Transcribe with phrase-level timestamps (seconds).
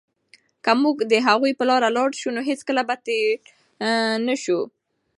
[0.63, 3.49] که موږ د هغوی په لاره لاړ شو، نو هېڅکله به تېرو
[4.27, 4.59] نه شو.